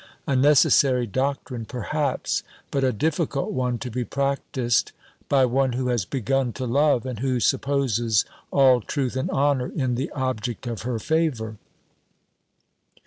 A 0.25 0.35
necessary 0.35 1.05
doctrine, 1.05 1.65
perhaps; 1.65 2.41
but 2.71 2.83
a 2.83 2.91
difficult 2.91 3.51
one 3.51 3.77
to 3.77 3.91
be 3.91 4.03
practised 4.03 4.93
by 5.29 5.45
one 5.45 5.73
who 5.73 5.89
has 5.89 6.05
begun 6.05 6.53
to 6.53 6.65
love, 6.65 7.05
and 7.05 7.19
who 7.19 7.39
supposes 7.39 8.25
all 8.49 8.81
truth 8.81 9.15
and 9.15 9.29
honour 9.29 9.67
in 9.67 9.93
the 9.93 10.09
object 10.13 10.65
of 10.65 10.81
her 10.81 10.97
favour." 10.97 11.57